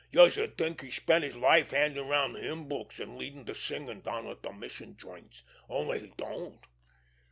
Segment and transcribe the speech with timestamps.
[0.11, 4.25] Youse'd think he spent his life handin' around hymn books an' leadin' de singin' down
[4.25, 6.57] at de mission joints—only he don't!